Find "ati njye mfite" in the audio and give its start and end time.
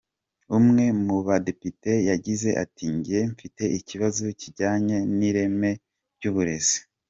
2.63-3.63